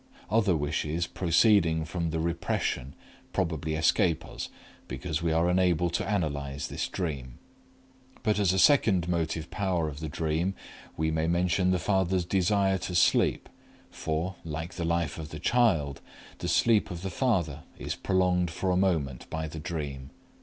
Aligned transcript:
Other 0.31 0.55
wishes 0.55 1.05
proceeding 1.05 1.85
from 1.85 2.09
the 2.09 2.19
repression 2.19 2.95
probably 3.33 3.75
escape 3.75 4.25
us, 4.25 4.49
because 4.87 5.21
we 5.21 5.31
are 5.31 5.47
unable 5.47 5.91
to 5.91 6.03
analyze 6.09 6.69
this 6.69 6.87
dream. 6.87 7.37
But 8.23 8.39
as 8.39 8.51
a 8.51 8.57
second 8.57 9.07
motive 9.07 9.51
power 9.51 9.87
of 9.87 9.99
the 9.99 10.09
dream 10.09 10.55
we 10.97 11.11
may 11.11 11.27
mention 11.27 11.69
the 11.69 11.77
father's 11.77 12.25
desire 12.25 12.79
to 12.79 12.95
sleep, 12.95 13.47
for, 13.91 14.37
like 14.43 14.73
the 14.73 14.85
life 14.85 15.19
of 15.19 15.29
the 15.29 15.39
child, 15.39 16.01
the 16.39 16.47
sleep 16.47 16.89
of 16.89 17.03
the 17.03 17.11
father 17.11 17.61
is 17.77 17.93
prolonged 17.93 18.49
for 18.49 18.71
a 18.71 18.75
moment 18.75 19.29
by 19.29 19.47
the 19.47 19.59
dream. 19.59 20.09